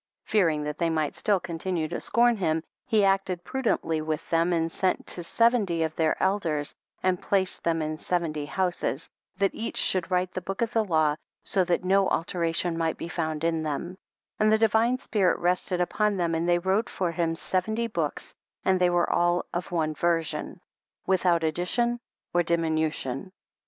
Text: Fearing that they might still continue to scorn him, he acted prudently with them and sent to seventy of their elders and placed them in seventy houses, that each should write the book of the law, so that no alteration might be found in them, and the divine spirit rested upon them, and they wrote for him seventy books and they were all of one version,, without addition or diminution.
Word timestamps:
Fearing 0.25 0.63
that 0.63 0.79
they 0.79 0.89
might 0.89 1.13
still 1.15 1.39
continue 1.39 1.87
to 1.87 2.01
scorn 2.01 2.37
him, 2.37 2.63
he 2.87 3.05
acted 3.05 3.43
prudently 3.43 4.01
with 4.01 4.27
them 4.31 4.51
and 4.51 4.71
sent 4.71 5.05
to 5.05 5.23
seventy 5.23 5.83
of 5.83 5.95
their 5.95 6.17
elders 6.23 6.73
and 7.03 7.21
placed 7.21 7.63
them 7.63 7.83
in 7.83 7.99
seventy 7.99 8.47
houses, 8.47 9.07
that 9.37 9.53
each 9.53 9.77
should 9.77 10.09
write 10.09 10.31
the 10.31 10.41
book 10.41 10.63
of 10.63 10.73
the 10.73 10.83
law, 10.83 11.15
so 11.43 11.63
that 11.65 11.83
no 11.85 12.09
alteration 12.09 12.79
might 12.79 12.97
be 12.97 13.07
found 13.07 13.43
in 13.43 13.61
them, 13.61 13.95
and 14.39 14.51
the 14.51 14.57
divine 14.57 14.97
spirit 14.97 15.37
rested 15.37 15.79
upon 15.79 16.17
them, 16.17 16.33
and 16.33 16.49
they 16.49 16.57
wrote 16.57 16.89
for 16.89 17.11
him 17.11 17.35
seventy 17.35 17.85
books 17.85 18.33
and 18.65 18.81
they 18.81 18.89
were 18.89 19.07
all 19.07 19.45
of 19.53 19.71
one 19.71 19.93
version,, 19.93 20.59
without 21.05 21.43
addition 21.43 21.99
or 22.33 22.41
diminution. 22.41 23.31